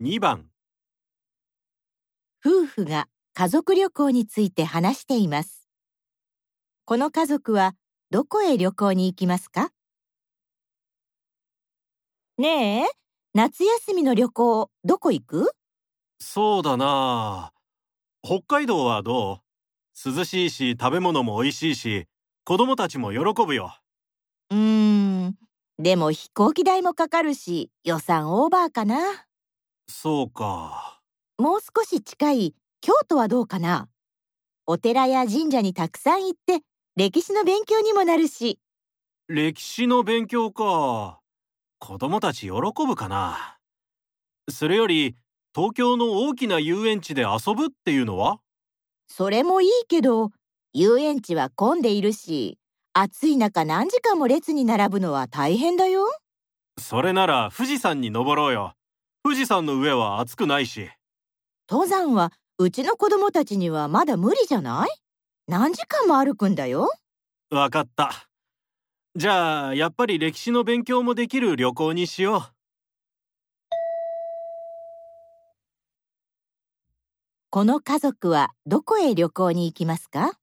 [0.00, 0.50] 2番
[2.44, 5.68] 夫婦が家族旅行について話しています。
[6.84, 7.74] この家族は
[8.10, 9.72] どこへ旅行に行きますか？
[12.38, 12.86] ねえ、
[13.34, 15.52] 夏休みの旅行どこ行く？
[16.20, 17.52] そうだなあ
[18.22, 19.40] 北海道はど
[20.04, 20.10] う？
[20.18, 22.06] 涼しいし食べ物も美味しいし
[22.44, 23.76] 子供たちも喜ぶよ。
[24.50, 25.34] うーん、
[25.78, 29.27] でも飛行機代もかかるし予算オーバーかな。
[29.88, 31.00] そうか。
[31.38, 33.88] もう少し近い京都はどうかな？
[34.66, 36.60] お寺や神社にたくさん行って
[36.96, 38.58] 歴史の勉強にもなるし。
[39.28, 41.20] 歴史の勉強か。
[41.78, 42.50] 子供たち喜
[42.86, 43.58] ぶかな。
[44.50, 45.16] それより
[45.54, 48.40] 東京の大きな遊園地で遊ぶっていうのは？
[49.08, 50.30] それもいいけど、
[50.72, 52.58] 遊園地は混んでいるし、
[52.92, 56.04] 暑い中何時間も列に並ぶのは大変だよ。
[56.78, 58.74] それなら富士山に登ろうよ。
[59.28, 60.88] 富士山の上は暑くないし。
[61.70, 64.88] 登山はうちの子供たちにはまだ無理じゃない？
[65.46, 66.90] 何時間も歩くんだよ。
[67.50, 68.10] わかった。
[69.14, 72.42] じゃあ、やっぱり歴史の勉強もできる旅行にしよう。
[77.50, 80.38] この家族はどこへ旅行に行きますか？